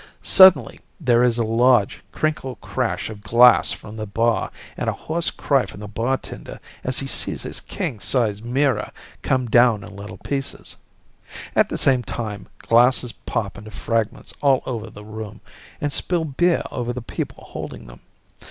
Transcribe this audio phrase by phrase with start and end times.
[0.23, 5.29] Suddenly there is a large crinkle crash of glass from the bar and a hoarse
[5.29, 8.89] cry from the bartender as he sees his king size mirror
[9.21, 10.75] come down in little pieces.
[11.55, 15.39] At the same time, glasses pop into fragments all over the room
[15.79, 17.99] and spill beer over the people holding them.